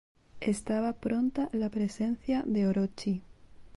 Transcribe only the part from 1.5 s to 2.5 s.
la presencia